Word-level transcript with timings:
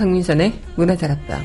강민선의 0.00 0.58
문화다락방 0.76 1.44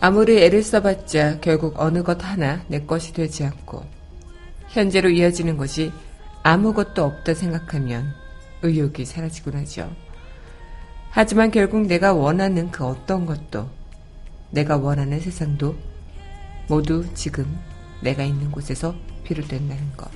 아무리 0.00 0.42
애를 0.42 0.62
써봤자 0.62 1.40
결국 1.40 1.74
어느 1.76 2.02
것 2.02 2.24
하나 2.24 2.64
내 2.68 2.80
것이 2.80 3.12
되지 3.12 3.44
않고 3.44 3.84
현재로 4.68 5.10
이어지는 5.10 5.58
것이 5.58 5.92
아무것도 6.42 7.04
없다 7.04 7.34
생각하면 7.34 8.06
의욕이 8.62 9.04
사라지곤 9.04 9.56
하죠. 9.56 9.94
하지만 11.10 11.50
결국 11.50 11.82
내가 11.82 12.14
원하는 12.14 12.70
그 12.70 12.86
어떤 12.86 13.26
것도 13.26 13.68
내가 14.50 14.78
원하는 14.78 15.20
세상도 15.20 15.76
모두 16.68 17.04
지금 17.14 17.58
내가 18.00 18.22
있는 18.22 18.50
곳에서 18.50 18.94
비롯된다는 19.24 19.96
것. 19.96 20.10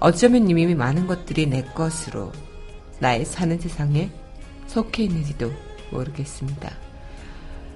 어쩌면 0.00 0.48
이미 0.50 0.74
많은 0.74 1.06
것들이 1.06 1.46
내 1.46 1.62
것으로 1.62 2.32
나의 2.98 3.24
사는 3.24 3.58
세상에 3.58 4.10
속해 4.66 5.04
있는지도 5.04 5.52
모르겠습니다. 5.90 6.70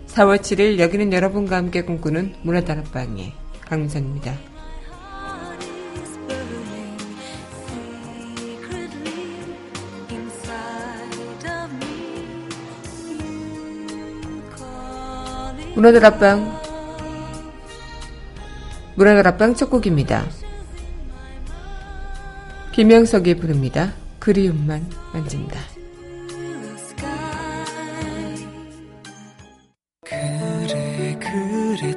4월 0.09 0.39
7일 0.39 0.79
여기는 0.79 1.13
여러분과 1.13 1.57
함께 1.57 1.83
꿈꾸는 1.83 2.37
문화다락방의 2.43 3.33
강민선입니다. 3.61 4.35
문화다락방 15.75 16.66
문화다락방 18.97 19.55
첫 19.55 19.71
곡입니다. 19.71 20.25
비명석이 22.73 23.37
부릅니다. 23.37 23.93
그리움만 24.19 24.87
만진다. 25.13 25.77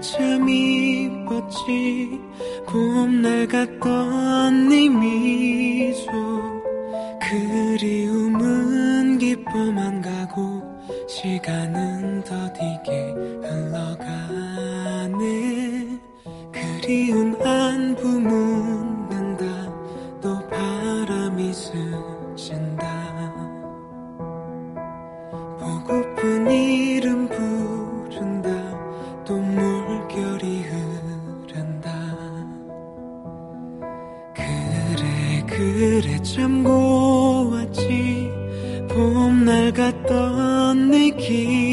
참 0.02 0.47
이뻤지 0.47 2.20
봄날 2.66 3.47
같던 3.47 4.70
네 4.70 4.88
미소 4.88 6.09
그리움은 7.70 9.17
기뻐만 9.17 10.02
가고 10.02 10.64
시간은 11.08 12.23
더디 12.23 12.78
그래 35.49 36.21
참 36.23 36.64
고왔지. 36.64 38.30
봄날 38.89 39.71
같던 39.73 40.92
내기 40.92 41.68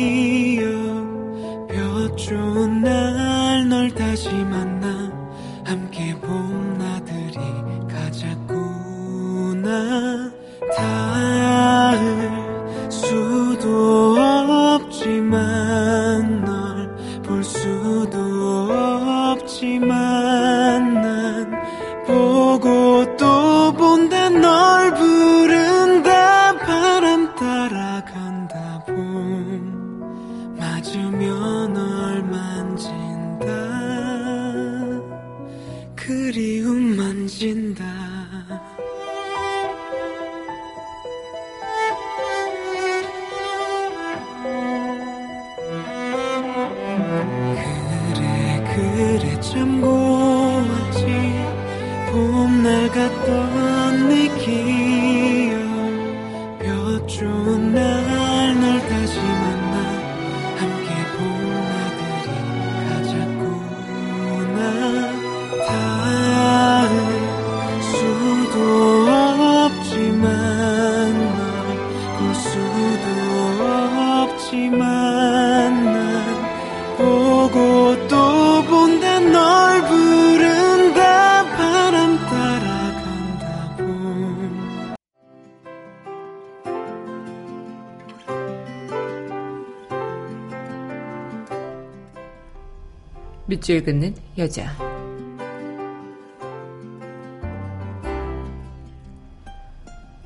밑줄 93.66 93.82
긋는 93.82 94.14
여자 94.38 94.72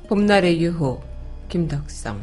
봄날의 0.07 0.61
유호 0.61 1.01
김덕성 1.49 2.21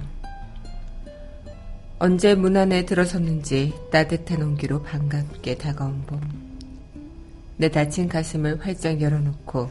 언제 1.98 2.36
문 2.36 2.56
안에 2.56 2.86
들어섰는지 2.86 3.74
따뜻한 3.90 4.42
온기로 4.42 4.84
반갑게 4.84 5.56
다가온 5.56 6.02
봄. 6.06 6.20
내 7.56 7.68
다친 7.68 8.08
가슴을 8.08 8.64
활짝 8.64 9.00
열어놓고 9.00 9.68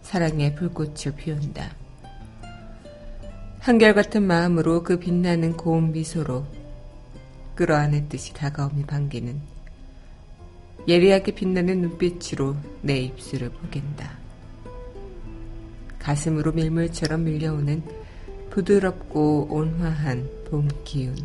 사랑의 0.00 0.54
불꽃을 0.54 1.14
피운다. 1.14 1.70
한결같은 3.58 4.22
마음으로 4.22 4.82
그 4.82 4.98
빛나는 4.98 5.58
고운 5.58 5.92
미소로 5.92 6.46
끌어안았듯이 7.54 8.32
다가오며 8.32 8.86
반기는 8.86 9.49
예리하게 10.88 11.32
빛나는 11.32 11.82
눈빛으로 11.82 12.56
내 12.82 12.98
입술을 12.98 13.50
보갠다. 13.50 14.18
가슴으로 15.98 16.52
밀물처럼 16.52 17.24
밀려오는 17.24 17.82
부드럽고 18.50 19.48
온화한 19.50 20.28
봄 20.50 20.68
기운. 20.84 21.16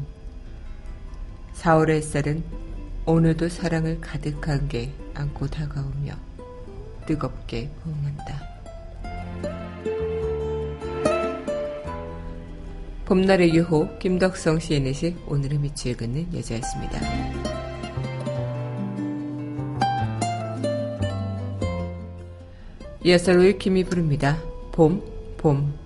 4월 1.56 1.90
햇살은 1.90 2.44
오늘도 3.06 3.50
사랑을 3.50 4.00
가득하게 4.02 4.92
안고 5.14 5.48
다가오며 5.48 6.14
뜨겁게 7.06 7.70
포옹한다. 7.82 8.56
봄날의 13.06 13.54
유호 13.54 14.00
김덕성 14.00 14.60
시인의 14.60 14.94
시 14.94 15.16
오늘의 15.28 15.60
밑을 15.60 15.96
긋는 15.96 16.34
여자였습니다. 16.34 17.35
이어서 23.06 23.34
로이킴이 23.34 23.84
부릅니다. 23.84 24.42
봄, 24.72 25.00
봄, 25.38 25.72
봄. 25.72 25.85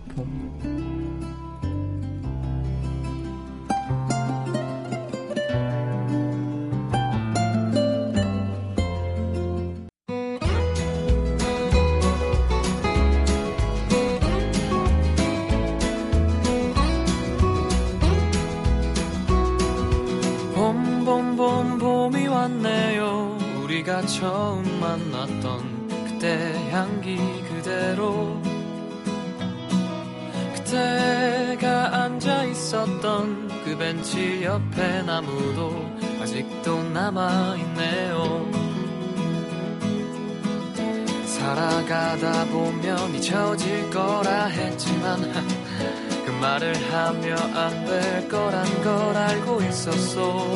했지만 45.09 45.21
그 46.25 46.31
말을 46.31 46.75
하며 46.93 47.35
안 47.55 47.79
될 47.85 48.27
거란 48.29 48.65
걸 48.83 49.17
알고 49.17 49.61
있었어 49.63 50.53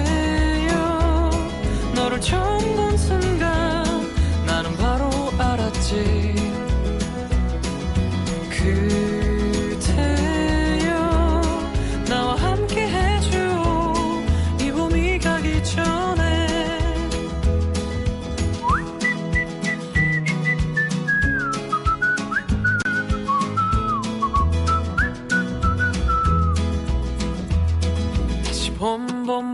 그대여 0.00 1.30
너를 1.94 2.20
처음 2.20 2.76
본 2.76 2.96
순간 2.96 3.84
나는 4.46 4.74
바로 4.76 5.10
알았지 5.38 6.23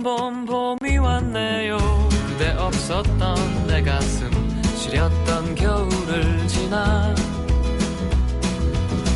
봄봄봄 0.03 0.47
봄이 0.81 0.99
왔네요. 0.99 1.77
그대 2.29 2.53
없었던 2.53 3.67
내 3.67 3.83
가슴 3.83 4.31
시렸던 4.77 5.55
겨울을 5.55 6.49
지나. 6.49 7.15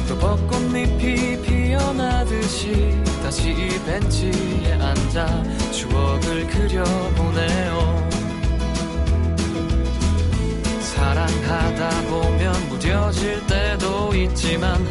또 0.09 0.19
벚꽃잎이 0.19 1.43
피어나듯이 1.43 3.03
다시 3.23 3.51
이 3.51 3.69
벤치에 3.87 4.75
앉아 4.75 5.43
추억을 5.73 6.47
그려보네요. 6.49 8.09
사랑하다 10.81 12.03
보면 12.09 12.69
무뎌질 12.69 13.47
때도 13.47 14.15
있지만 14.15 14.85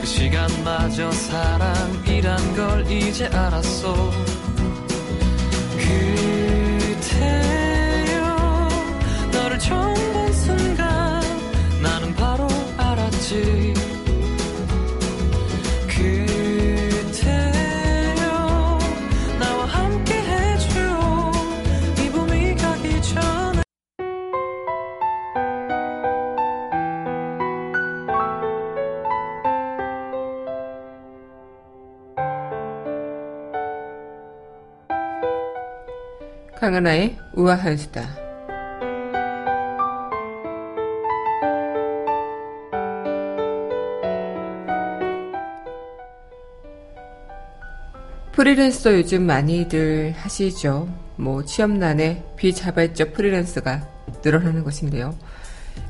그 0.00 0.06
시간마저 0.06 1.10
사랑이란 1.10 2.54
걸 2.54 2.90
이제 2.90 3.26
알았어 3.26 4.39
강은하의 36.70 37.18
우아한 37.34 37.76
수다. 37.76 38.08
프리랜서 48.30 48.94
요즘 48.94 49.26
많이들 49.26 50.14
하시죠. 50.16 50.88
뭐 51.16 51.44
취업난에 51.44 52.24
비자발적 52.36 53.14
프리랜서가 53.14 53.88
늘어나는 54.24 54.62
것인데요. 54.62 55.18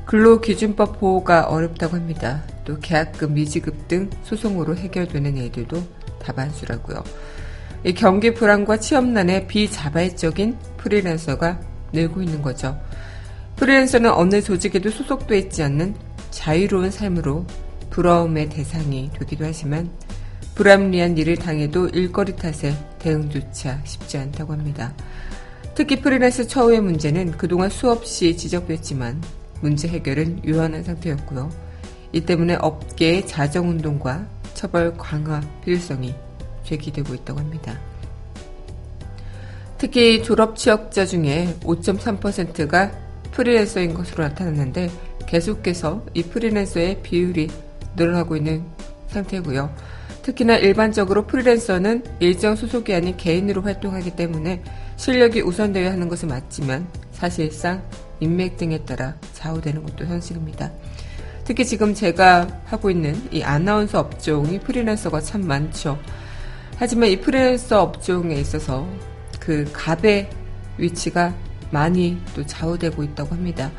근로기준법 0.05 0.99
보호가 0.99 1.43
어렵다고 1.43 1.95
합니다. 1.95 2.43
또 2.65 2.79
계약금, 2.79 3.35
미지급 3.35 3.87
등 3.87 4.09
소송으로 4.23 4.75
해결되는 4.75 5.37
일들도 5.37 5.77
다반수라고요. 6.19 7.03
이 7.83 7.93
경기 7.93 8.31
불안과 8.31 8.77
취업난에 8.77 9.47
비자발적인 9.47 10.55
프리랜서가 10.81 11.59
늘고 11.93 12.21
있는 12.21 12.41
거죠. 12.41 12.79
프리랜서는 13.55 14.11
어느 14.11 14.41
조직에도 14.41 14.89
소속돼 14.89 15.37
있지 15.37 15.63
않는 15.63 15.95
자유로운 16.31 16.89
삶으로 16.91 17.45
부러움의 17.89 18.49
대상이 18.49 19.11
되기도 19.13 19.45
하지만 19.45 19.89
불합리한 20.55 21.17
일을 21.17 21.37
당해도 21.37 21.89
일거리 21.89 22.35
탓에 22.35 22.73
대응조차 22.99 23.81
쉽지 23.83 24.17
않다고 24.17 24.53
합니다. 24.53 24.93
특히 25.75 26.01
프리랜서 26.01 26.43
처우의 26.43 26.81
문제는 26.81 27.31
그동안 27.31 27.69
수없이 27.69 28.35
지적됐지만 28.35 29.21
문제 29.61 29.87
해결은 29.87 30.43
유한한 30.45 30.83
상태였고요. 30.83 31.49
이 32.13 32.21
때문에 32.21 32.55
업계의 32.55 33.25
자정운동과 33.27 34.27
처벌 34.53 34.95
강화 34.97 35.39
필요성이 35.63 36.13
제기되고 36.63 37.13
있다고 37.13 37.39
합니다. 37.39 37.79
특히 39.81 40.21
졸업 40.21 40.55
취업자 40.57 41.07
중에 41.07 41.55
5.3%가 41.61 42.91
프리랜서인 43.31 43.95
것으로 43.95 44.25
나타났는데 44.25 44.91
계속해서 45.25 46.05
이 46.13 46.21
프리랜서의 46.21 47.01
비율이 47.01 47.49
늘어나고 47.95 48.35
있는 48.35 48.63
상태고요. 49.07 49.73
특히나 50.21 50.57
일반적으로 50.57 51.25
프리랜서는 51.25 52.03
일정 52.19 52.55
소속이 52.55 52.93
아닌 52.93 53.17
개인으로 53.17 53.63
활동하기 53.63 54.11
때문에 54.11 54.61
실력이 54.97 55.41
우선되어야 55.41 55.93
하는 55.93 56.09
것은 56.09 56.27
맞지만 56.27 56.87
사실상 57.11 57.81
인맥 58.19 58.57
등에 58.57 58.85
따라 58.85 59.15
좌우되는 59.33 59.81
것도 59.81 60.05
현실입니다. 60.05 60.71
특히 61.43 61.65
지금 61.65 61.95
제가 61.95 62.61
하고 62.65 62.91
있는 62.91 63.19
이 63.31 63.41
아나운서 63.41 63.99
업종이 63.99 64.59
프리랜서가 64.59 65.21
참 65.21 65.47
많죠. 65.47 65.97
하지만 66.75 67.09
이 67.09 67.19
프리랜서 67.19 67.81
업종에 67.81 68.35
있어서 68.35 68.87
그 69.51 69.69
갑의 69.73 70.29
위치가 70.77 71.35
많이 71.71 72.17
또 72.33 72.45
좌우되고 72.45 73.03
있다고 73.03 73.35
합니다. 73.35 73.69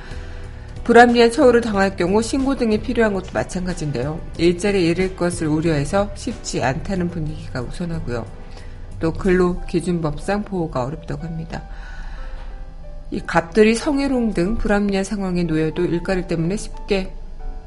불합리한 0.84 1.30
처우를 1.30 1.62
당할 1.62 1.96
경우 1.96 2.20
신고 2.20 2.54
등이 2.54 2.82
필요한 2.82 3.14
것도 3.14 3.28
마찬가지인데요. 3.32 4.20
일자리에 4.36 4.82
잃을 4.82 5.16
것을 5.16 5.46
우려해서 5.46 6.10
쉽지 6.14 6.62
않다는 6.62 7.08
분위기가 7.08 7.62
우선하고요. 7.62 8.26
또 9.00 9.14
근로 9.14 9.62
기준법상 9.62 10.44
보호가 10.44 10.84
어렵다고 10.84 11.22
합니다. 11.22 11.62
이 13.10 13.20
갑들이 13.20 13.74
성희롱 13.74 14.34
등 14.34 14.58
불합리한 14.58 15.04
상황에 15.04 15.44
놓여도 15.44 15.86
일가리 15.86 16.26
때문에 16.26 16.58
쉽게 16.58 17.14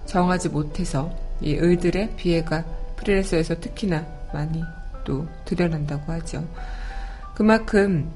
정하지 0.05 0.50
못해서 0.50 1.12
이 1.41 1.55
을들의 1.55 2.12
피해가 2.17 2.65
프리랜서에서 2.97 3.59
특히나 3.59 4.05
많이 4.31 4.62
또 5.03 5.25
드러난다고 5.45 6.12
하죠. 6.12 6.45
그만큼 7.35 8.11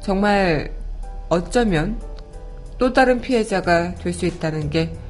정말 0.00 0.72
어쩌면 1.28 2.00
또 2.78 2.92
다른 2.92 3.20
피해자가 3.20 3.94
될 3.96 4.12
수 4.12 4.24
있다는 4.26 4.70
게 4.70 5.02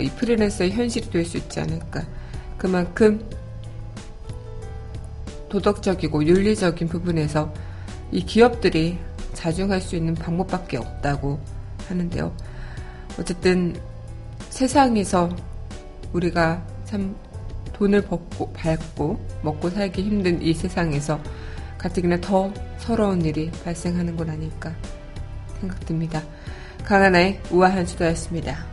이 0.00 0.10
프리랜서의 0.10 0.72
현실이 0.72 1.10
될 1.10 1.24
수 1.24 1.36
있지 1.36 1.60
않을까. 1.60 2.04
그만큼 2.56 3.24
도덕적이고 5.48 6.24
윤리적인 6.24 6.88
부분에서 6.88 7.52
이 8.12 8.24
기업들이 8.24 8.98
자중할 9.32 9.80
수 9.80 9.96
있는 9.96 10.14
방법밖에 10.14 10.76
없다고 10.76 11.40
하는데요. 11.88 12.34
어쨌든 13.18 13.74
세상에서 14.50 15.34
우리가 16.12 16.62
참 16.84 17.16
돈을 17.72 18.02
벌고 18.02 18.52
밟고 18.52 19.20
먹고 19.42 19.70
살기 19.70 20.02
힘든 20.02 20.42
이 20.42 20.52
세상에서 20.52 21.20
가뜩이나 21.78 22.20
더 22.20 22.52
서러운 22.78 23.24
일이 23.24 23.50
발생하는 23.64 24.16
건 24.16 24.30
아닐까 24.30 24.74
생각됩니다. 25.60 26.22
강하나의 26.84 27.40
우아한 27.50 27.86
수다였습니다. 27.86 28.66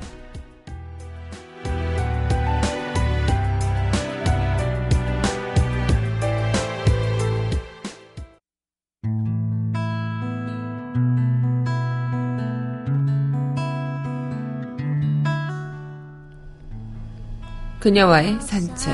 그녀와의 17.85 18.41
산책 18.41 18.91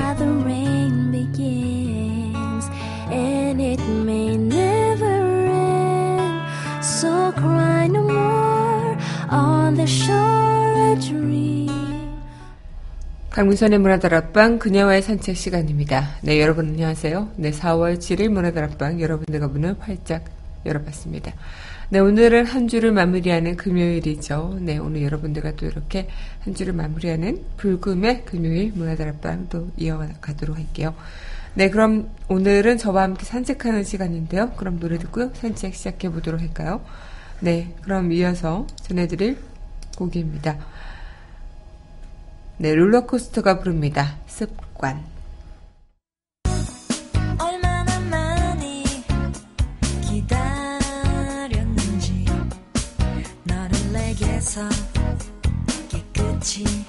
on 9.32 9.74
the 9.74 9.86
shore 9.88 10.92
a 10.92 11.00
dream. 11.00 11.70
강민선의 13.30 13.78
문화다락방 13.78 14.58
그녀와의 14.58 15.00
산책 15.00 15.36
시간입니다. 15.38 16.16
네, 16.20 16.38
여러분 16.38 16.68
안녕하세요. 16.68 17.30
네, 17.36 17.50
4월 17.50 17.96
7일 17.96 18.28
문화다락방 18.28 19.00
여러분들과 19.00 19.48
문을 19.48 19.76
활짝 19.80 20.24
열어봤습니다. 20.66 21.32
네, 21.88 21.98
오늘은 21.98 22.44
한 22.44 22.68
주를 22.68 22.92
마무리하는 22.92 23.56
금요일이죠. 23.56 24.58
네, 24.60 24.76
오늘 24.76 25.02
여러분들과 25.02 25.52
또 25.56 25.64
이렇게 25.64 26.08
한 26.40 26.54
주를 26.54 26.74
마무리하는 26.74 27.42
불금의 27.56 28.26
금요일 28.26 28.72
문화다락방 28.74 29.46
또 29.48 29.68
이어가도록 29.78 30.58
할게요. 30.58 30.94
네, 31.54 31.70
그럼 31.70 32.10
오늘은 32.28 32.76
저와 32.76 33.02
함께 33.02 33.24
산책하는 33.24 33.84
시간인데요. 33.84 34.50
그럼 34.56 34.78
노래 34.78 34.98
듣고요. 34.98 35.30
산책 35.32 35.74
시작해 35.74 36.10
보도록 36.10 36.42
할까요? 36.42 36.82
네, 37.42 37.74
그럼 37.82 38.12
이어서 38.12 38.68
전해드릴 38.76 39.36
곡입니다. 39.96 40.58
네, 42.58 42.72
롤러코스터가 42.72 43.58
부릅니다. 43.58 44.14
습관. 44.28 45.04
깨끗이 55.88 56.81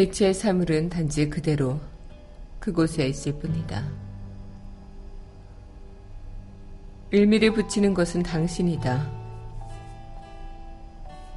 일체의 0.00 0.32
사물은 0.32 0.88
단지 0.88 1.28
그대로 1.28 1.78
그곳에 2.58 3.06
있을 3.06 3.38
뿐이다. 3.38 3.84
의미를 7.12 7.52
붙이는 7.52 7.92
것은 7.92 8.22
당신이다. 8.22 9.10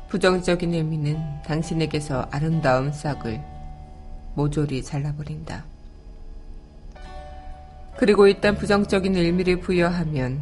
부정적인 0.08 0.74
의미는 0.74 1.20
당신에게서 1.46 2.30
아름다운 2.32 2.94
싹을 2.94 3.42
모조리 4.36 4.82
잘라버린다. 4.82 5.66
그리고 7.98 8.28
일단 8.28 8.56
부정적인 8.56 9.18
의미를 9.18 9.60
부여하면 9.60 10.42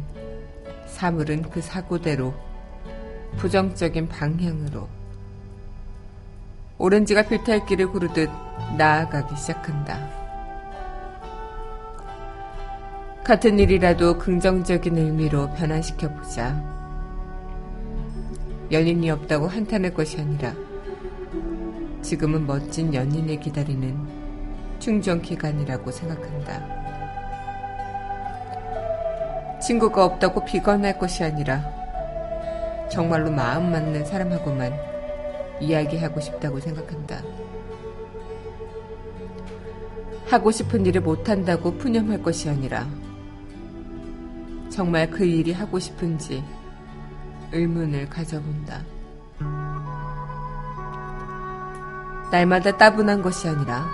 사물은 0.86 1.50
그 1.50 1.60
사고대로 1.60 2.32
부정적인 3.38 4.08
방향으로 4.08 5.01
오렌지가 6.82 7.22
필탈길을 7.22 7.92
구르듯 7.92 8.28
나아가기 8.76 9.36
시작한다. 9.36 10.00
같은 13.22 13.60
일이라도 13.60 14.18
긍정적인 14.18 14.98
의미로 14.98 15.48
변환시켜보자. 15.54 16.60
연인이 18.72 19.08
없다고 19.10 19.46
한탄할 19.46 19.94
것이 19.94 20.20
아니라 20.20 20.54
지금은 22.02 22.48
멋진 22.48 22.92
연인을 22.92 23.38
기다리는 23.38 23.96
충전 24.80 25.22
기간이라고 25.22 25.88
생각한다. 25.88 26.82
친구가 29.60 30.04
없다고 30.04 30.44
비관할 30.44 30.98
것이 30.98 31.22
아니라 31.22 31.62
정말로 32.90 33.30
마음 33.30 33.70
맞는 33.70 34.04
사람하고만 34.04 34.91
이야기하고 35.62 36.20
싶다고 36.20 36.60
생각한다. 36.60 37.22
하고 40.28 40.50
싶은 40.50 40.86
일을 40.86 41.02
못한다고 41.02 41.76
푸념할 41.76 42.22
것이 42.22 42.48
아니라 42.48 42.88
정말 44.70 45.10
그 45.10 45.24
일이 45.24 45.52
하고 45.52 45.78
싶은지 45.78 46.42
의문을 47.52 48.08
가져본다. 48.08 48.82
날마다 52.30 52.76
따분한 52.78 53.20
것이 53.20 53.46
아니라 53.46 53.86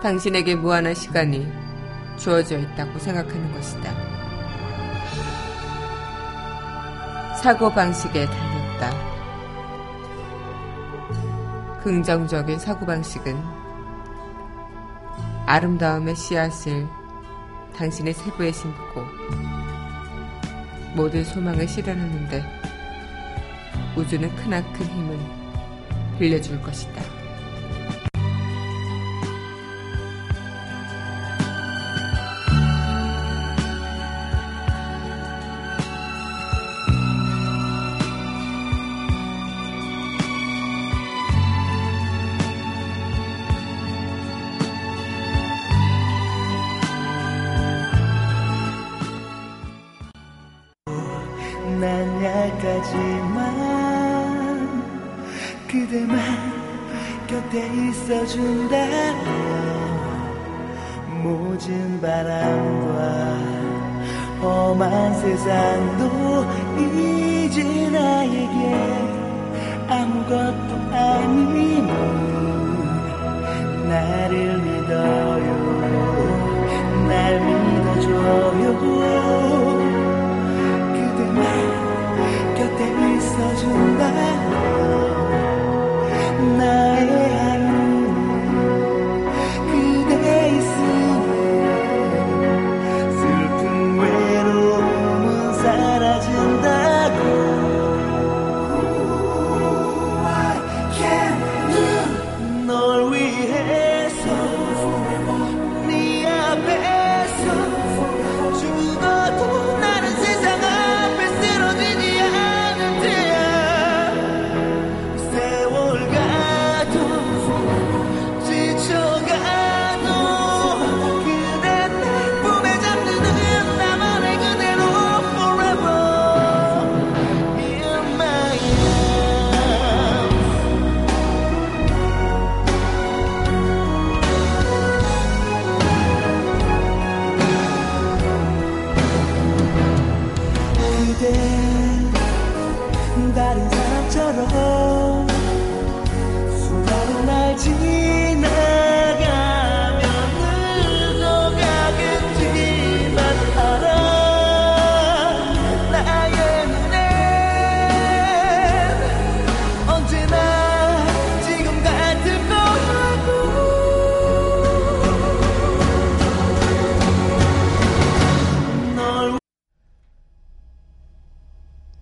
당신에게 0.00 0.54
무한한 0.54 0.94
시간이 0.94 1.46
주어져 2.16 2.58
있다고 2.58 2.98
생각하는 3.00 3.52
것이다. 3.52 3.92
사고방식에 7.42 8.26
달렸다. 8.26 9.09
긍정적인 11.82 12.58
사고방식은 12.58 13.34
아름다움의 15.46 16.14
씨앗을 16.14 16.86
당신의 17.74 18.12
세부에 18.12 18.52
심고 18.52 19.04
모든 20.94 21.24
소망을 21.24 21.66
실현하는데 21.66 22.44
우주는 23.96 24.36
크나큰 24.36 24.86
힘을 24.86 25.18
빌려줄 26.18 26.60
것이다. 26.60 27.19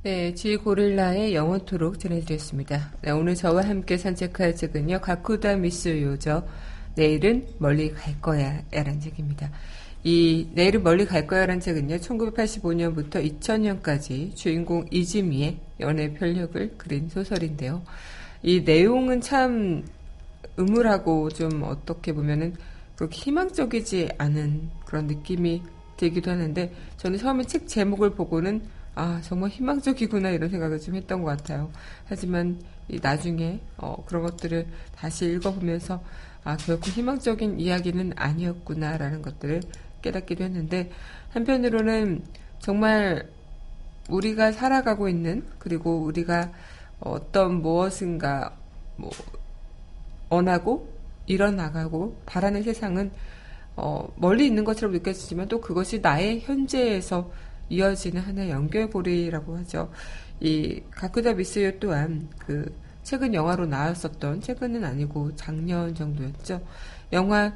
네, 0.09 0.33
G 0.35 0.57
고릴라의 0.57 1.35
영원토록 1.35 1.99
전해드렸습니다. 1.99 2.95
네, 3.03 3.11
오늘 3.11 3.35
저와 3.35 3.61
함께 3.61 3.99
산책할 3.99 4.57
책은요, 4.57 5.03
가쿠다 5.03 5.57
미스요죠. 5.57 6.49
내일은 6.95 7.47
멀리 7.59 7.93
갈 7.93 8.19
거야. 8.19 8.63
라는 8.71 9.01
책입니다. 9.01 9.51
이 10.05 10.49
내일은 10.55 10.83
멀리 10.83 11.05
갈 11.05 11.27
거야. 11.27 11.45
라는 11.45 11.61
책은요, 11.61 11.97
1985년부터 11.97 13.39
2000년까지 13.39 14.35
주인공 14.35 14.87
이즈미의 14.91 15.59
연애 15.81 16.15
편력을 16.15 16.79
그린 16.79 17.11
소설인데요. 17.11 17.83
이 18.43 18.63
내용은 18.63 19.21
참 19.21 19.85
음울하고 20.59 21.29
좀 21.29 21.63
어떻게 21.65 22.15
보면은 22.15 22.55
그렇게 22.97 23.15
희망적이지 23.15 24.09
않은 24.17 24.71
그런 24.87 25.07
느낌이 25.07 25.63
들기도 25.99 26.31
하는데 26.31 26.73
저는 26.97 27.19
처음에 27.19 27.45
책 27.45 27.69
제목을 27.69 28.15
보고는 28.15 28.78
아 28.99 29.21
정말 29.23 29.51
희망적이구나 29.51 30.31
이런 30.31 30.51
생각을 30.51 30.81
좀 30.81 30.97
했던 30.97 31.23
것 31.23 31.29
같아요. 31.29 31.71
하지만 32.07 32.61
이 32.89 32.99
나중에 33.01 33.61
어, 33.77 34.03
그런 34.05 34.25
것들을 34.25 34.67
다시 34.97 35.27
읽어보면서 35.27 36.03
아 36.43 36.57
결코 36.57 36.91
희망적인 36.91 37.61
이야기는 37.61 38.15
아니었구나라는 38.17 39.23
것들을 39.23 39.63
깨닫기도 40.03 40.43
했는데 40.43 40.91
한편으로는 41.31 42.25
정말 42.59 43.31
우리가 44.09 44.51
살아가고 44.51 45.09
있는 45.09 45.47
그리고 45.61 46.01
우리가 46.03 46.51
어떤 46.99 47.63
무엇인가 47.63 48.57
뭐 48.97 49.11
원하고 50.29 50.93
일어나가고 51.27 52.21
바라는 52.27 52.65
세상은 52.65 53.13
어, 53.77 54.13
멀리 54.17 54.45
있는 54.45 54.65
것처럼 54.65 54.93
느껴지지만 54.93 55.47
또 55.47 55.61
그것이 55.61 56.01
나의 56.01 56.41
현재에서 56.41 57.31
이어지는 57.69 58.21
하나의 58.21 58.51
연결고리라고 58.51 59.57
하죠. 59.59 59.91
이 60.41 60.83
가쿠다 60.91 61.35
미스요 61.35 61.79
또한 61.79 62.29
그 62.39 62.75
최근 63.03 63.35
영화로 63.35 63.67
나왔었던 63.67 64.41
최근은 64.41 64.85
아니고 64.85 65.35
작년 65.37 65.95
정도였죠. 65.95 66.61
영화로 67.13 67.53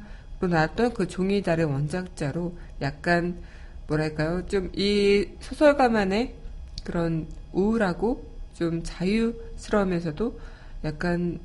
나왔던 0.49 0.93
그 0.93 1.07
종이 1.07 1.41
달의 1.41 1.65
원작자로 1.65 2.57
약간 2.81 3.41
뭐랄까요 3.87 4.45
좀 4.47 4.71
이 4.75 5.27
소설가만의 5.39 6.35
그런 6.83 7.27
우울하고 7.51 8.25
좀 8.53 8.81
자유스러우면서도 8.83 10.39
약간 10.83 11.39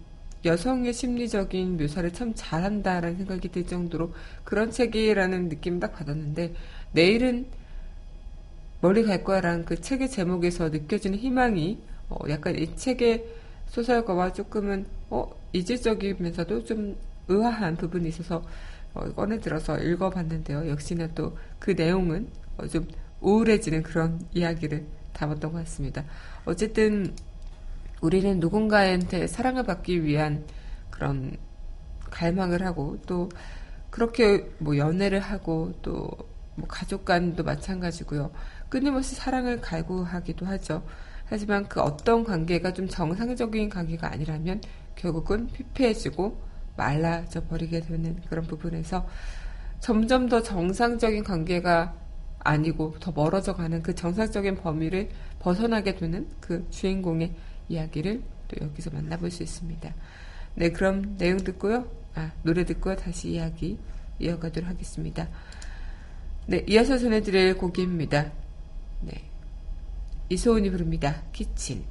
여성의 0.44 0.92
심리적인 0.92 1.76
묘사를 1.76 2.12
참 2.12 2.32
잘한다라는 2.34 3.18
생각이 3.18 3.48
들 3.48 3.66
정도로 3.66 4.12
그런 4.44 4.70
책이라는 4.70 5.48
느낌 5.48 5.80
딱 5.80 5.92
받았는데 5.92 6.54
내일은 6.92 7.46
멀리 8.80 9.04
갈 9.04 9.24
거야라는 9.24 9.64
그 9.64 9.80
책의 9.80 10.10
제목에서 10.10 10.68
느껴지는 10.68 11.18
희망이 11.18 11.78
어, 12.08 12.16
약간 12.28 12.56
이 12.56 12.74
책의 12.76 13.24
소설가와 13.66 14.32
조금은 14.32 14.86
어, 15.10 15.30
이질적이면서도 15.52 16.64
좀 16.64 16.96
의아한 17.28 17.76
부분이 17.76 18.08
있어서 18.08 18.42
어, 18.94 19.12
꺼내 19.12 19.38
들어서 19.40 19.78
읽어봤는데요. 19.78 20.68
역시나 20.68 21.08
또 21.14 21.34
그 21.58 21.72
내용은 21.72 22.28
어, 22.56 22.66
좀 22.66 22.86
우울해지는 23.20 23.82
그런 23.82 24.20
이야기를 24.32 24.86
담았던 25.12 25.52
것 25.52 25.58
같습니다. 25.58 26.04
어쨌든 26.44 27.14
우리는 28.00 28.38
누군가한테 28.38 29.26
사랑을 29.26 29.64
받기 29.64 30.04
위한 30.04 30.44
그런 30.90 31.36
갈망을 32.10 32.64
하고 32.64 32.96
또 33.06 33.28
그렇게 33.90 34.48
뭐 34.58 34.76
연애를 34.76 35.18
하고 35.20 35.72
또 35.82 36.08
뭐 36.58 36.66
가족 36.66 37.04
간도 37.04 37.44
마찬가지고요. 37.44 38.30
끊임없이 38.68 39.14
사랑을 39.14 39.60
갈구하기도 39.60 40.46
하죠. 40.46 40.82
하지만 41.26 41.68
그 41.68 41.80
어떤 41.80 42.24
관계가 42.24 42.72
좀 42.72 42.88
정상적인 42.88 43.68
관계가 43.68 44.10
아니라면 44.10 44.60
결국은 44.96 45.46
피폐해지고 45.48 46.38
말라져 46.76 47.44
버리게 47.44 47.80
되는 47.80 48.20
그런 48.28 48.46
부분에서 48.46 49.06
점점 49.80 50.28
더 50.28 50.42
정상적인 50.42 51.24
관계가 51.24 51.94
아니고 52.40 52.96
더 53.00 53.12
멀어져 53.12 53.54
가는 53.54 53.82
그 53.82 53.94
정상적인 53.94 54.56
범위를 54.56 55.10
벗어나게 55.38 55.96
되는 55.96 56.26
그 56.40 56.66
주인공의 56.70 57.34
이야기를 57.68 58.22
또 58.48 58.64
여기서 58.64 58.90
만나볼 58.90 59.30
수 59.30 59.42
있습니다. 59.42 59.94
네, 60.54 60.70
그럼 60.70 61.16
내용 61.18 61.38
듣고요. 61.38 61.86
아, 62.14 62.32
노래 62.42 62.64
듣고요. 62.64 62.96
다시 62.96 63.32
이야기 63.32 63.78
이어가도록 64.18 64.68
하겠습니다. 64.68 65.28
네, 66.46 66.64
이어서 66.68 66.96
전해드릴 66.96 67.56
곡입니다. 67.58 68.32
네. 69.00 69.24
이소은이 70.28 70.70
부릅니다. 70.70 71.22
키친. 71.32 71.84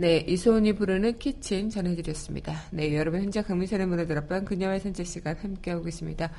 네, 0.00 0.18
이소은이 0.28 0.74
부르는 0.74 1.18
키친 1.18 1.70
전해드렸습니다. 1.70 2.54
네, 2.70 2.94
여러분 2.94 3.20
현재 3.20 3.42
강민선의 3.42 3.88
문화드랍방 3.88 4.44
그녀와의 4.44 4.78
산책 4.78 5.04
시간 5.04 5.34
함께하고 5.34 5.82
계십니다. 5.82 6.30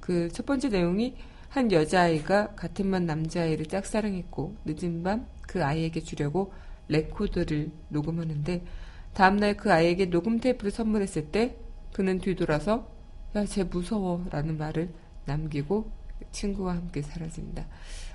그 0.00 0.28
첫 0.32 0.46
번째 0.46 0.68
내용이 0.70 1.16
한 1.48 1.70
여자아이가 1.70 2.54
같은 2.56 2.90
반 2.90 3.06
남자아이를 3.06 3.66
짝사랑했고 3.66 4.56
늦은 4.64 5.02
밤 5.02 5.26
그 5.46 5.62
아이에게 5.64 6.00
주려고 6.00 6.52
레코드를 6.88 7.70
녹음하는데 7.90 8.64
다음날 9.12 9.56
그 9.56 9.72
아이에게 9.72 10.06
녹음 10.10 10.40
테이프를 10.40 10.70
선물했을 10.72 11.26
때 11.30 11.56
그는 11.92 12.18
뒤돌아서 12.18 12.88
야, 13.36 13.44
쟤 13.44 13.62
무서워 13.64 14.26
라는 14.30 14.58
말을 14.58 14.88
남기고 15.26 15.90
친구와 16.32 16.74
함께 16.76 17.02
사라진다. 17.02 17.66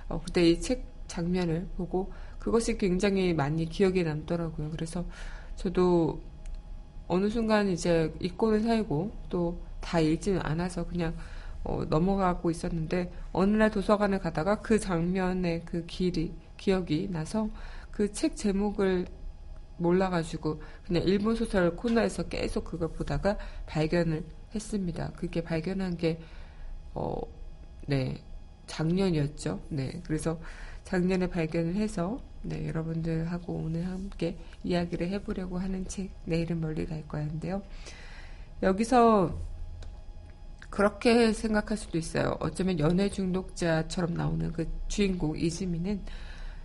어, 0.10 0.22
그때 0.26 0.50
이 0.50 0.60
책 0.60 0.89
장면을 1.10 1.68
보고 1.76 2.14
그것이 2.40 2.78
굉장히 2.78 3.34
많이 3.34 3.68
기억에 3.68 4.04
남더라고요. 4.04 4.70
그래서 4.72 5.04
저도 5.58 6.22
어느 7.10 7.28
순간 7.30 7.68
이제 7.68 8.14
읽고는 8.22 8.64
살고 8.64 9.12
또 9.30 9.70
다 9.82 10.00
읽지는 10.00 10.42
않아서 10.44 10.86
그냥 10.86 11.16
어, 11.64 11.84
넘어가고 11.90 12.52
있었는데 12.52 13.12
어느 13.34 13.56
날 13.56 13.72
도서관에 13.72 14.20
가다가 14.20 14.62
그 14.62 14.80
장면의 14.80 15.64
그 15.66 15.86
길이 15.86 16.34
기억이 16.58 17.10
나서 17.12 17.50
그 17.92 18.12
책 18.12 18.36
제목을 18.36 19.08
몰라가지고 19.78 20.62
그냥 20.86 21.04
일본 21.04 21.36
소설 21.36 21.76
코너에서 21.76 22.24
계속 22.24 22.66
그걸 22.66 22.90
보다가 22.90 23.38
발견을 23.66 24.24
했습니다. 24.54 25.12
그게 25.16 25.42
발견한 25.42 25.96
게, 25.98 26.20
어, 26.94 27.16
네, 27.88 28.22
작년이었죠. 28.68 29.62
네, 29.70 30.02
그래서 30.06 30.40
작년에 30.90 31.28
발견을 31.28 31.76
해서, 31.76 32.20
네, 32.42 32.68
여러분들하고 32.68 33.54
오늘 33.54 33.86
함께 33.86 34.40
이야기를 34.64 35.10
해보려고 35.10 35.60
하는 35.60 35.88
책, 35.88 36.10
내일은 36.26 36.60
멀리 36.60 36.88
갈 36.88 37.08
거야인데요. 37.08 37.62
여기서 38.64 39.38
그렇게 40.72 41.32
생각할 41.32 41.78
수도 41.78 42.00
있어요. 42.00 42.38
어쩌면 42.40 42.80
연애 42.80 43.08
중독자처럼 43.08 44.16
나오는 44.16 44.52
그 44.52 44.68
주인공 44.88 45.38
이지미는 45.38 46.02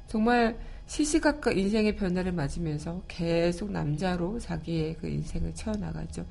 정말 0.06 0.58
시시각각 0.86 1.58
인생의 1.58 1.96
변화를 1.96 2.32
맞으면서 2.32 3.02
계속 3.06 3.72
남자로 3.72 4.38
자기의 4.38 4.96
그 5.02 5.06
인생을 5.06 5.52
채워나가죠. 5.54 6.24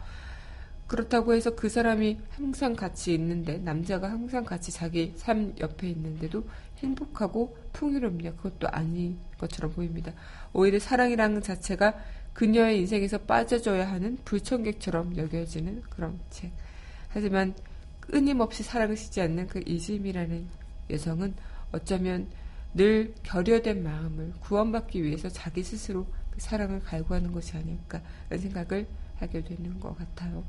그렇다고 0.88 1.36
해서 1.36 1.56
그 1.56 1.70
사람이 1.70 2.20
항상 2.32 2.76
같이 2.76 3.14
있는데, 3.14 3.60
남자가 3.60 4.10
항상 4.10 4.44
같이 4.44 4.72
자기 4.72 5.14
삶 5.16 5.54
옆에 5.60 5.90
있는데도 5.90 6.44
행복하고 6.84 7.58
풍요롭냐? 7.74 8.34
그것도 8.36 8.68
아닌 8.70 9.18
것처럼 9.38 9.74
보입니다. 9.74 10.14
오히려 10.54 10.80
사랑이라는 10.80 11.42
자체가 11.42 11.96
그녀의 12.34 12.80
인생에서 12.80 13.20
빠져줘야 13.20 13.90
하는 13.92 14.18
불청객처럼 14.26 15.18
여겨지는 15.18 15.84
그런 15.90 16.20
책. 16.30 16.52
하지만 17.10 17.54
끊임없이 18.00 18.64
사랑을 18.64 18.98
쉬지 18.98 19.22
않는 19.22 19.48
그 19.48 19.64
이심이라는 19.66 20.48
여성은 20.90 21.34
어쩌면 21.72 22.28
늘 22.74 23.14
결여된 23.24 23.84
마음을 23.84 24.34
구원받기 24.42 25.04
위해서 25.04 25.30
자기 25.30 25.64
스스로 25.64 26.06
그 26.32 26.40
사랑을 26.40 26.82
갈구하는 26.82 27.32
것이 27.32 27.56
아닐까라는 27.56 28.38
생각을 28.40 28.88
하게 29.18 29.44
되는 29.44 29.80
것 29.80 29.96
같아요. 29.96 30.44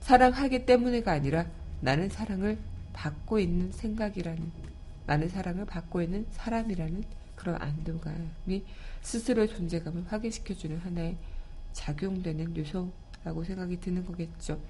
사랑하기 0.00 0.66
때문에가 0.66 1.12
아니라 1.12 1.46
나는 1.80 2.08
사랑을 2.08 2.58
받고 2.92 3.38
있는 3.38 3.70
생각이라는, 3.70 4.50
나는 5.08 5.26
사랑을 5.26 5.64
받고 5.64 6.02
있는 6.02 6.26
사람이라는 6.32 7.02
그런 7.34 7.56
안도감이 7.62 8.62
스스로의 9.00 9.48
존재감을 9.48 10.04
확인시켜주는 10.06 10.76
하나의 10.76 11.16
작용되는 11.72 12.54
요소라고 12.54 13.42
생각이 13.42 13.80
드는 13.80 14.04
거겠죠. 14.04 14.60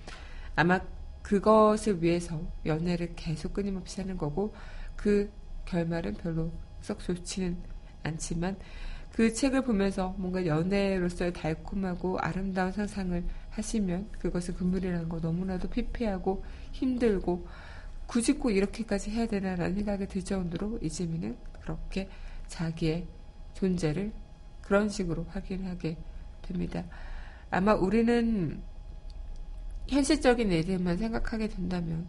아마 0.54 0.80
그것을 1.22 2.04
위해서 2.04 2.40
연애를 2.64 3.14
계속 3.16 3.52
끊임없이 3.52 4.00
하는 4.00 4.16
거고 4.16 4.54
그 4.94 5.28
결말은 5.64 6.14
별로 6.14 6.52
썩 6.82 7.00
좋지는 7.00 7.56
않지만 8.04 8.56
그 9.12 9.32
책을 9.32 9.62
보면서 9.62 10.14
뭔가 10.18 10.46
연애로서의 10.46 11.32
달콤하고 11.32 12.20
아름다운 12.20 12.70
상상을 12.70 13.24
하시면 13.50 14.10
그것은 14.20 14.54
금물이라는 14.54 15.08
거 15.08 15.18
너무나도 15.18 15.68
피폐하고 15.68 16.44
힘들고 16.70 17.44
굳이 18.08 18.32
꼭 18.32 18.50
이렇게까지 18.50 19.10
해야 19.10 19.26
되나라는 19.26 19.74
생각이 19.74 20.08
들 20.08 20.24
정도로 20.24 20.78
이재민은 20.82 21.36
그렇게 21.60 22.08
자기의 22.46 23.06
존재를 23.52 24.12
그런 24.62 24.88
식으로 24.88 25.26
확인하게 25.28 25.98
됩니다. 26.40 26.84
아마 27.50 27.74
우리는 27.74 28.62
현실적인 29.88 30.50
일들만 30.50 30.96
생각하게 30.96 31.48
된다면 31.48 32.08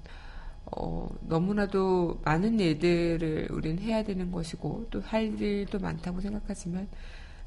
어, 0.66 1.10
너무나도 1.22 2.22
많은 2.24 2.62
일들을 2.62 3.50
우린 3.52 3.80
해야 3.80 4.04
되는 4.04 4.32
것이고 4.32 4.88
또 4.92 5.02
할 5.02 5.42
일도 5.42 5.80
많다고 5.80 6.22
생각하지만 6.22 6.88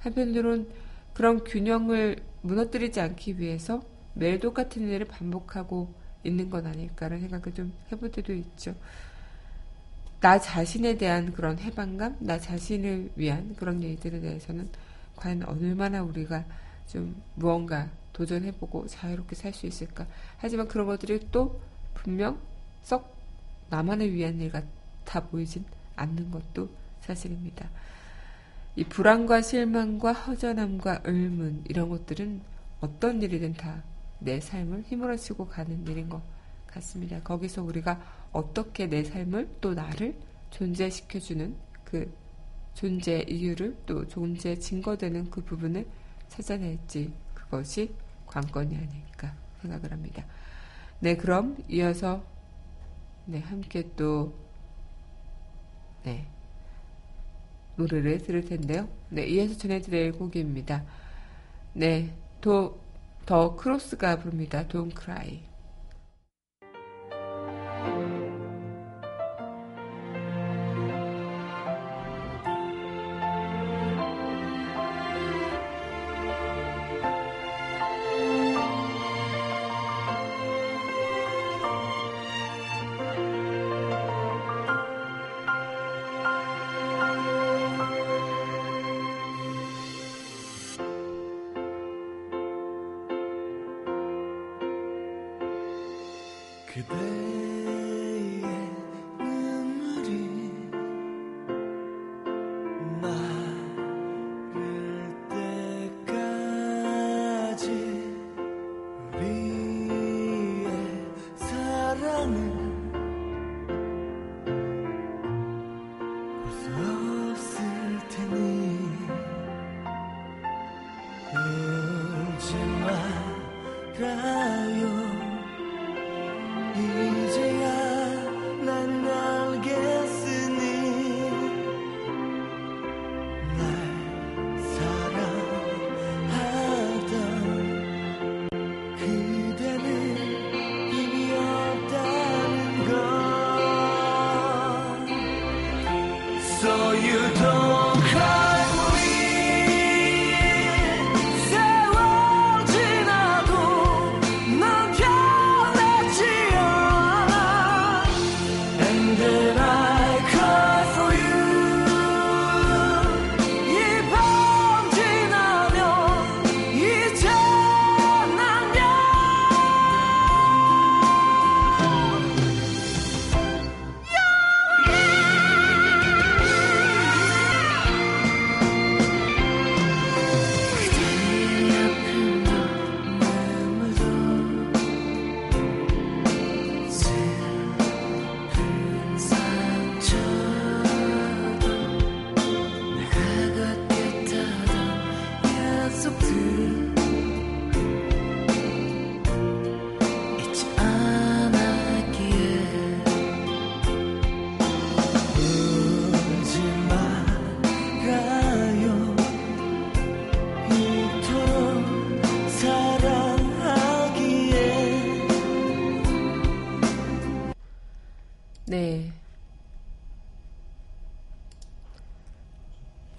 한편으론 0.01 0.69
그런 1.15 1.43
균형을 1.45 2.17
무너뜨리지 2.43 3.01
않기 3.01 3.39
위해서 3.39 3.83
매일 4.15 4.41
똑같은 4.41 4.89
일을 4.89 5.07
반복하고 5.07 5.95
있는 6.25 6.51
건 6.51 6.67
아닐까라는 6.67 7.21
생각을 7.21 7.55
좀 7.55 7.73
해볼 7.91 8.13
때도 8.13 8.33
있죠. 8.35 8.75
나 10.21 10.39
자신에 10.39 10.97
대한 10.97 11.33
그런 11.33 11.59
해방감, 11.59 12.17
나 12.21 12.39
자신을 12.39 13.11
위한 13.17 13.57
그런 13.57 13.83
일들에 13.83 14.21
대해서는 14.21 14.69
과연 15.17 15.43
얼마나 15.45 16.03
우리가 16.03 16.45
좀 16.87 17.21
무언가 17.35 17.89
도전해보고 18.13 18.87
자유롭게 18.87 19.35
살 19.35 19.53
수 19.53 19.67
있을까? 19.67 20.07
하지만 20.37 20.69
그런 20.69 20.87
것들이 20.87 21.29
또 21.33 21.61
분명 21.95 22.39
썩 22.83 23.17
나만을 23.71 24.13
위한 24.13 24.41
일 24.41 24.51
같아 24.51 25.21
보이진 25.29 25.65
않는 25.97 26.31
것도 26.31 26.69
사실입니다. 27.01 27.69
이 28.77 28.85
불안과 28.85 29.43
실망과 29.43 30.13
허전함과 30.13 31.03
의문 31.05 31.65
이런 31.69 31.89
것들은 31.89 32.41
어떤 32.81 33.23
일이든 33.23 33.55
다 33.55 33.83
내 34.25 34.41
삶을 34.41 34.85
휘몰아치고 34.87 35.47
가는 35.49 35.87
일인 35.87 36.09
것 36.09 36.23
같습니다. 36.67 37.21
거기서 37.23 37.63
우리가 37.63 38.29
어떻게 38.33 38.89
내 38.89 39.05
삶을 39.05 39.57
또 39.61 39.75
나를 39.75 40.17
존재시켜주는 40.51 41.55
그 41.85 42.13
존재 42.75 43.25
이유를 43.29 43.77
또 43.87 44.07
존재 44.09 44.59
증거되는 44.59 45.31
그 45.31 45.43
부분을 45.43 45.87
찾아낼지 46.29 47.13
그것이 47.35 47.95
관건이 48.27 48.77
아닐까 48.77 49.35
생각을 49.61 49.93
합니다. 49.93 50.25
네, 51.01 51.17
그럼 51.17 51.57
이어서 51.69 52.25
네, 53.27 53.41
함께 53.41 53.89
또 53.97 54.35
네, 56.05 56.27
노래를 57.77 58.19
들을 58.19 58.45
텐데요. 58.45 58.89
네, 59.11 59.27
이어서 59.27 59.57
전해드릴 59.57 60.13
곡입니다. 60.13 60.85
네, 61.75 62.15
도, 62.41 62.82
더 63.27 63.57
크로스가 63.57 64.17
부릅니다. 64.17 64.65
Don't 64.69 64.93
Cry. 64.99 65.52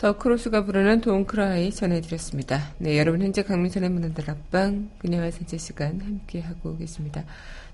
더 0.03 0.17
크로스가 0.17 0.65
부르는 0.65 0.99
돈크라이 0.99 1.71
전해드렸습니다. 1.71 2.73
네, 2.77 2.97
여러분 2.97 3.21
현재 3.21 3.41
강민선의 3.41 3.89
문화들 3.89 4.29
앞방 4.29 4.89
그녀와 4.97 5.31
산책 5.31 5.57
시간 5.61 6.01
함께 6.01 6.41
하고 6.41 6.75
계십니다. 6.75 7.23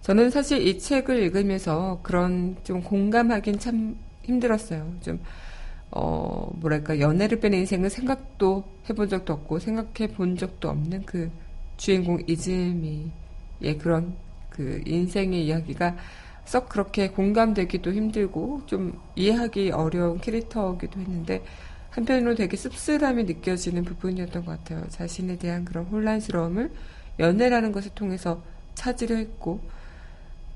저는 0.01 0.29
사실 0.29 0.61
이 0.61 0.77
책을 0.77 1.23
읽으면서 1.23 1.99
그런 2.03 2.55
좀 2.63 2.83
공감하긴 2.83 3.57
참 3.57 3.97
힘들었어요. 4.21 4.93
좀 5.01 5.19
어, 5.89 6.51
뭐랄까, 6.57 6.99
연애를 6.99 7.39
빼는 7.39 7.57
인생은 7.57 7.89
생각도 7.89 8.63
해본 8.87 9.09
적도 9.09 9.33
없고, 9.33 9.57
생각해 9.57 10.13
본 10.13 10.37
적도 10.37 10.69
없는 10.69 11.05
그 11.07 11.31
주인공 11.77 12.19
이즈미의 12.27 13.79
그런 13.81 14.13
그 14.51 14.83
인생의 14.85 15.47
이야기가 15.47 15.95
썩 16.45 16.69
그렇게 16.69 17.09
공감되기도 17.09 17.91
힘들고, 17.91 18.67
좀 18.67 18.99
이해하기 19.15 19.71
어려운 19.71 20.21
캐릭터이기도 20.21 20.99
했는데, 20.99 21.41
한편으로 21.89 22.35
되게 22.35 22.55
씁쓸함이 22.55 23.23
느껴지는 23.25 23.83
부분이었던 23.83 24.45
것 24.45 24.51
같아요. 24.51 24.87
자신에 24.89 25.37
대한 25.37 25.65
그런 25.65 25.85
혼란스러움을 25.85 26.71
연애라는 27.19 27.71
것을 27.71 27.91
통해서 27.95 28.41
찾으려 28.75 29.15
했고, 29.15 29.59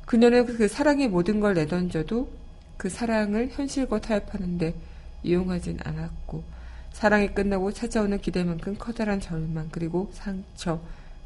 그녀는 0.06 0.46
그 0.46 0.68
사랑의 0.68 1.08
모든 1.08 1.40
걸 1.40 1.54
내던져도 1.54 2.30
그 2.78 2.90
사랑을 2.90 3.50
현실과 3.52 4.02
타협하는데 4.02 4.76
이용하진 5.24 5.80
않았고 5.84 6.44
사랑이 6.92 7.34
끝나고 7.34 7.72
찾아오는 7.72 8.20
기대만큼 8.20 8.76
커다란 8.78 9.20
절망 9.20 9.70
그리고 9.72 10.10
상처 10.14 10.82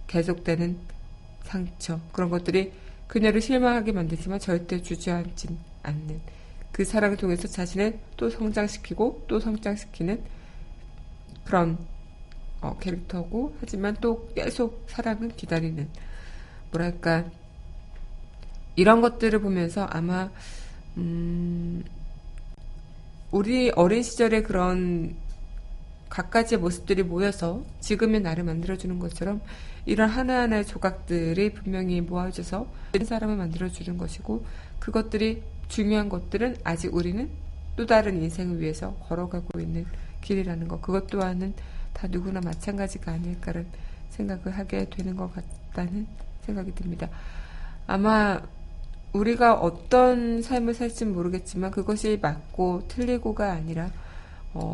계속되는 0.07 0.77
상처 1.43 1.99
그런 2.11 2.29
것들이 2.29 2.71
그녀를 3.07 3.41
실망하게 3.41 3.91
만들지만 3.91 4.39
절대 4.39 4.81
주저앉진 4.81 5.57
않는 5.83 6.21
그 6.77 6.85
사랑을 6.85 7.17
통해서 7.17 7.47
자신을 7.47 7.97
또 8.17 8.29
성장시키고 8.29 9.25
또 9.27 9.39
성장시키는 9.39 10.21
그런 11.43 11.79
어, 12.61 12.77
캐릭터고 12.79 13.55
하지만 13.59 13.97
또 13.99 14.29
계속 14.35 14.85
사랑은 14.87 15.35
기다리는 15.35 15.89
뭐랄까 16.69 17.25
이런 18.75 19.01
것들을 19.01 19.39
보면서 19.39 19.85
아마 19.85 20.29
음, 20.97 21.83
우리 23.31 23.71
어린 23.71 24.03
시절의 24.03 24.43
그런 24.43 25.15
갖가지의 26.09 26.61
모습들이 26.61 27.01
모여서 27.01 27.63
지금의 27.79 28.21
나를 28.21 28.43
만들어주는 28.43 28.99
것처럼 28.99 29.41
이런 29.87 30.09
하나하나의 30.09 30.67
조각들이 30.67 31.53
분명히 31.53 32.01
모아져서 32.01 32.67
한 32.93 33.03
사람을 33.03 33.35
만들어주는 33.35 33.97
것이고 33.97 34.45
그것들이 34.77 35.41
중요한 35.67 36.09
것들은 36.09 36.57
아직 36.63 36.93
우리는 36.93 37.29
또 37.75 37.85
다른 37.85 38.21
인생을 38.21 38.59
위해서 38.59 38.95
걸어가고 39.07 39.59
있는 39.59 39.85
길이라는 40.21 40.67
것 40.67 40.81
그것 40.81 41.07
또한은 41.07 41.53
다 41.93 42.07
누구나 42.09 42.41
마찬가지가 42.41 43.11
아닐까라는 43.11 43.67
생각을 44.09 44.57
하게 44.57 44.89
되는 44.89 45.15
것 45.15 45.31
같다는 45.33 46.07
생각이 46.41 46.73
듭니다. 46.73 47.09
아마 47.85 48.41
우리가 49.13 49.55
어떤 49.55 50.41
삶을 50.41 50.73
살지 50.73 51.05
모르겠지만 51.05 51.71
그것이 51.71 52.19
맞고 52.21 52.83
틀리고가 52.87 53.51
아니라 53.51 53.89
어, 54.53 54.73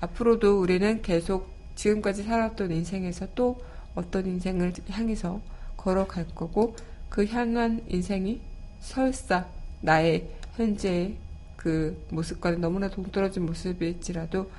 앞으로도 0.00 0.60
우리는 0.60 1.02
계속 1.02 1.50
지금까지 1.74 2.24
살았던 2.24 2.70
인생에서 2.72 3.28
또 3.34 3.60
어떤 3.94 4.26
인생을 4.26 4.72
향해서 4.90 5.40
걸어갈 5.76 6.26
거고 6.34 6.76
그 7.08 7.26
향한 7.26 7.82
인생이 7.88 8.40
설사 8.80 9.46
나의 9.80 10.28
현재의 10.56 11.16
그 11.56 12.06
모습과는 12.10 12.60
너무나 12.60 12.88
동떨어진 12.88 13.44
모습일지라도 13.46 14.50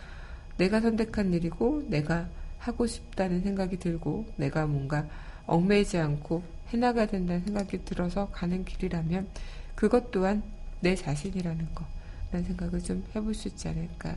내가 0.58 0.82
선택한 0.82 1.34
일이고 1.34 1.86
내가 1.88 2.28
하고 2.60 2.86
싶다는 2.86 3.42
생각이 3.42 3.78
들고 3.78 4.28
내가 4.36 4.68
뭔가 4.68 5.08
얽매이지 5.48 5.98
않고 5.98 6.44
해나가야 6.70 7.08
된다는 7.08 7.44
생각이 7.44 7.84
들어서 7.84 8.30
가는 8.30 8.64
길이라면 8.64 9.28
그것 9.76 10.12
또한 10.12 10.44
내 10.80 10.96
자신이라는 10.96 11.70
거 11.74 11.86
라는 12.32 12.46
생각을 12.46 12.82
좀 12.82 13.04
해볼 13.16 13.34
수 13.34 13.48
있지 13.48 13.68
않을까 13.68 14.16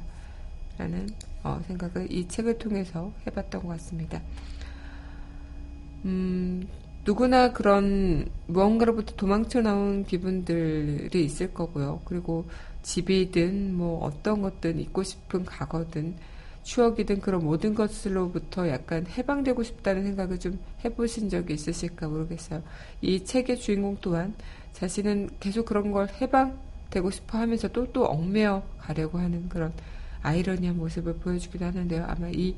라는 0.79 1.09
어, 1.43 1.61
생각을 1.67 2.11
이 2.13 2.29
책을 2.29 2.59
통해서 2.59 3.13
해봤던 3.27 3.63
것 3.63 3.69
같습니다. 3.69 4.21
음, 6.05 6.67
누구나 7.05 7.53
그런 7.53 8.27
무언가로부터 8.47 9.15
도망쳐 9.17 9.61
나온 9.61 10.05
기분들이 10.05 11.25
있을 11.25 11.53
거고요. 11.53 12.01
그리고 12.05 12.47
집이든 12.83 13.75
뭐 13.75 14.03
어떤 14.05 14.41
것든 14.41 14.79
잊고 14.79 15.03
싶은 15.03 15.45
과거든 15.45 16.17
추억이든 16.63 17.21
그런 17.21 17.45
모든 17.45 17.75
것으로부터 17.75 18.69
약간 18.69 19.07
해방되고 19.07 19.63
싶다는 19.63 20.03
생각을 20.05 20.41
좀 20.41 20.59
해보신 20.83 21.29
적이 21.29 21.55
있으실까 21.55 22.09
모르겠어요. 22.09 22.63
이 23.03 23.23
책의 23.23 23.59
주인공 23.59 23.99
또한 24.01 24.35
자신은 24.73 25.29
계속 25.41 25.67
그런 25.67 25.93
걸 25.93 26.09
해방되고 26.09 27.11
싶어 27.11 27.37
하면서도 27.39 27.93
또 27.93 28.07
얽매여 28.07 28.63
가려고 28.79 29.19
하는 29.19 29.49
그런 29.51 29.75
아이러니한 30.23 30.79
모습을 30.79 31.17
보여주기도 31.17 31.67
하는데요. 31.67 32.07
아마 32.09 32.29
이 32.31 32.57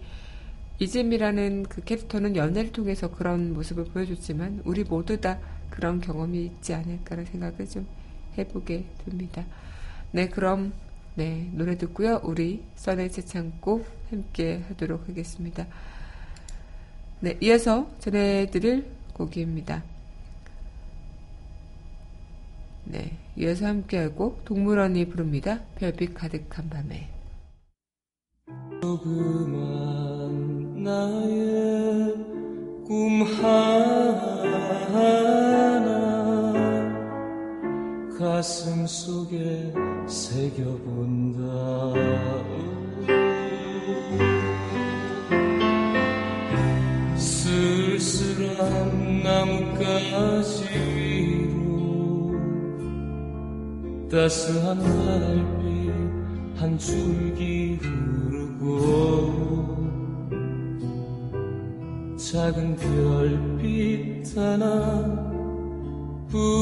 이즘이라는 0.78 1.64
그 1.64 1.82
캐릭터는 1.82 2.36
연애를 2.36 2.72
통해서 2.72 3.10
그런 3.10 3.54
모습을 3.54 3.84
보여줬지만 3.84 4.62
우리 4.64 4.84
모두 4.84 5.20
다 5.20 5.38
그런 5.70 6.00
경험이 6.00 6.44
있지 6.44 6.74
않을까라는 6.74 7.30
생각을 7.30 7.68
좀 7.68 7.86
해보게 8.36 8.84
됩니다. 9.04 9.44
네, 10.12 10.28
그럼 10.28 10.72
네 11.14 11.48
노래 11.52 11.78
듣고요. 11.78 12.20
우리 12.24 12.62
써내 12.74 13.08
재창고 13.08 13.86
함께 14.10 14.62
하도록 14.68 15.08
하겠습니다. 15.08 15.66
네, 17.20 17.38
이어서 17.40 17.90
전해드릴 17.98 18.86
곡입니다. 19.14 19.82
네, 22.84 23.16
이어서 23.36 23.66
함께할 23.66 24.14
곡 24.14 24.44
동물원이 24.44 25.08
부릅니다. 25.08 25.60
별빛 25.76 26.14
가득한 26.14 26.68
밤에. 26.68 27.15
조그만 28.82 30.74
나의 30.82 32.14
꿈 32.86 33.22
하나 33.22 34.26
가슴 38.18 38.86
속에 38.86 39.72
새겨본다. 40.06 41.42
쓸쓸한 47.16 49.22
나뭇가지 49.22 50.64
위로 50.94 52.34
따스한 54.10 54.78
달빛 54.78 56.60
한 56.60 56.76
줄기 56.78 57.78
흐 57.82 58.25
르고 58.60 59.76
작은 62.16 62.76
별빛 62.76 64.36
하나 64.36 65.04
불러 66.28 66.56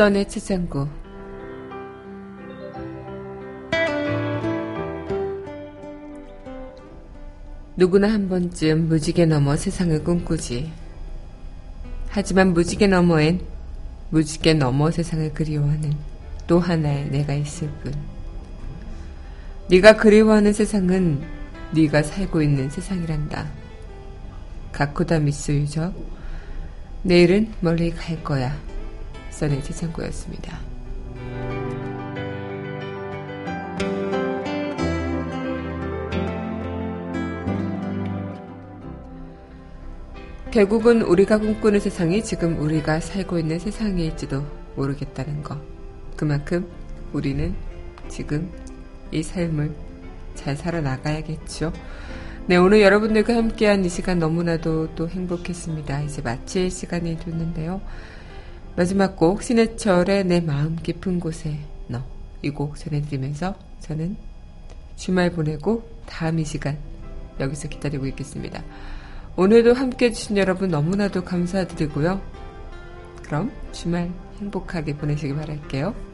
써내 0.00 0.24
채창고 0.24 0.88
누구나 7.76 8.10
한 8.10 8.30
번쯤 8.30 8.88
무지개 8.88 9.26
넘어 9.26 9.56
세상을 9.56 10.02
꿈꾸지. 10.02 10.72
하지만 12.08 12.54
무지개 12.54 12.86
너머엔 12.86 13.42
무지개 14.08 14.54
넘어 14.54 14.90
세상을 14.90 15.34
그리워하는 15.34 15.92
또 16.46 16.58
하나의 16.58 17.10
내가 17.10 17.34
있을 17.34 17.68
뿐. 17.82 17.92
네가 19.68 19.98
그리워하는 19.98 20.54
세상은 20.54 21.22
네가 21.72 22.04
살고 22.04 22.40
있는 22.40 22.70
세상이란다. 22.70 23.50
가쿠다 24.72 25.18
미스 25.18 25.52
유적. 25.52 25.92
내일은 27.02 27.52
멀리 27.60 27.90
갈 27.90 28.24
거야. 28.24 28.69
써내 29.40 29.62
채창고였습니다. 29.62 30.58
결국은 40.50 41.00
우리가 41.00 41.38
꿈꾸는 41.38 41.80
세상이 41.80 42.22
지금 42.22 42.60
우리가 42.60 43.00
살고 43.00 43.38
있는 43.38 43.58
세상일지도 43.58 44.44
모르겠다는 44.76 45.42
거. 45.42 45.56
그만큼 46.16 46.68
우리는 47.14 47.54
지금 48.08 48.50
이 49.10 49.22
삶을 49.22 49.74
잘 50.34 50.54
살아나가야겠죠. 50.54 51.72
네, 52.46 52.56
오늘 52.56 52.82
여러분들과 52.82 53.36
함께한 53.36 53.86
이 53.86 53.88
시간 53.88 54.18
너무나도 54.18 54.94
또 54.96 55.08
행복했습니다. 55.08 56.02
이제 56.02 56.20
마칠 56.20 56.70
시간이 56.70 57.18
됐는데요. 57.20 57.80
마지막 58.76 59.16
곡, 59.16 59.42
신해철의 59.42 60.24
내 60.24 60.40
마음 60.40 60.76
깊은 60.76 61.20
곳에 61.20 61.58
너. 61.88 62.02
이 62.42 62.50
곡 62.50 62.76
전해드리면서 62.76 63.54
저는 63.80 64.16
주말 64.96 65.30
보내고 65.30 65.86
다음 66.06 66.38
이 66.38 66.44
시간 66.44 66.78
여기서 67.38 67.68
기다리고 67.68 68.06
있겠습니다. 68.06 68.62
오늘도 69.36 69.74
함께 69.74 70.06
해주신 70.06 70.38
여러분 70.38 70.70
너무나도 70.70 71.24
감사드리고요. 71.24 72.20
그럼 73.22 73.52
주말 73.72 74.10
행복하게 74.40 74.96
보내시기 74.96 75.34
바랄게요. 75.34 76.09